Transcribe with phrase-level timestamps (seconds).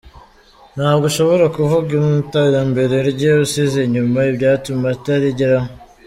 [0.75, 1.89] Ntabwo ushobora kuvuga
[2.23, 5.69] iterambere rye usize inyuma ibyatuma atarigeraho.